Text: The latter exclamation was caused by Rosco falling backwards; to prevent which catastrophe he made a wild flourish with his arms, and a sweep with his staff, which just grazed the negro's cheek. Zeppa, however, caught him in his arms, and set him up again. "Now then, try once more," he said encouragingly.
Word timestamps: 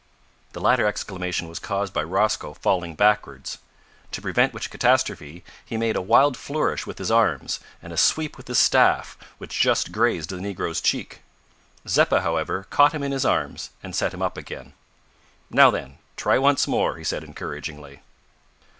The 0.53 0.59
latter 0.59 0.87
exclamation 0.87 1.47
was 1.47 1.59
caused 1.59 1.93
by 1.93 2.01
Rosco 2.01 2.55
falling 2.55 2.95
backwards; 2.95 3.59
to 4.11 4.19
prevent 4.19 4.51
which 4.51 4.71
catastrophe 4.71 5.43
he 5.63 5.77
made 5.77 5.95
a 5.95 6.01
wild 6.01 6.35
flourish 6.35 6.87
with 6.87 6.97
his 6.97 7.11
arms, 7.11 7.59
and 7.83 7.93
a 7.93 7.97
sweep 7.97 8.35
with 8.35 8.47
his 8.47 8.57
staff, 8.57 9.15
which 9.37 9.59
just 9.59 9.91
grazed 9.91 10.31
the 10.31 10.37
negro's 10.37 10.81
cheek. 10.81 11.21
Zeppa, 11.87 12.21
however, 12.21 12.65
caught 12.71 12.93
him 12.93 13.03
in 13.03 13.11
his 13.11 13.25
arms, 13.25 13.69
and 13.83 13.95
set 13.95 14.11
him 14.11 14.23
up 14.23 14.37
again. 14.37 14.73
"Now 15.51 15.69
then, 15.69 15.99
try 16.17 16.39
once 16.39 16.67
more," 16.67 16.95
he 16.97 17.03
said 17.03 17.23
encouragingly. 17.23 17.99